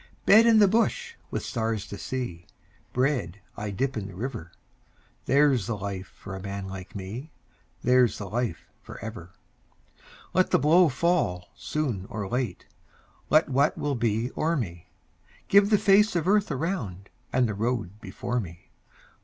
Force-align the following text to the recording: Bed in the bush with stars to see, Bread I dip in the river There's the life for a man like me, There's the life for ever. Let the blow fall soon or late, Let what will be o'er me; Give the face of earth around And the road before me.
Bed 0.25 0.47
in 0.47 0.57
the 0.57 0.67
bush 0.67 1.13
with 1.29 1.43
stars 1.45 1.85
to 1.85 1.95
see, 1.95 2.47
Bread 2.91 3.39
I 3.55 3.69
dip 3.69 3.95
in 3.95 4.07
the 4.07 4.15
river 4.15 4.51
There's 5.25 5.67
the 5.67 5.77
life 5.77 6.07
for 6.17 6.35
a 6.35 6.41
man 6.41 6.65
like 6.65 6.95
me, 6.95 7.29
There's 7.83 8.17
the 8.17 8.27
life 8.27 8.65
for 8.81 8.97
ever. 9.05 9.29
Let 10.33 10.49
the 10.49 10.57
blow 10.57 10.89
fall 10.89 11.49
soon 11.53 12.07
or 12.09 12.27
late, 12.27 12.65
Let 13.29 13.47
what 13.49 13.77
will 13.77 13.93
be 13.93 14.31
o'er 14.35 14.57
me; 14.57 14.89
Give 15.47 15.69
the 15.69 15.77
face 15.77 16.15
of 16.15 16.27
earth 16.27 16.49
around 16.49 17.11
And 17.31 17.47
the 17.47 17.53
road 17.53 18.01
before 18.01 18.39
me. 18.39 18.71